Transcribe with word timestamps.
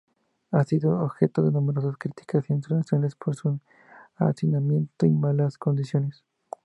Ha 0.49 0.63
sido 0.63 0.99
objeto 1.03 1.43
de 1.43 1.51
numerosas 1.51 1.95
críticas 1.95 2.49
internacionales 2.49 3.13
por 3.15 3.35
su 3.35 3.59
hacinamiento 4.15 5.05
y 5.05 5.11
malas 5.11 5.59
condiciones. 5.59 6.23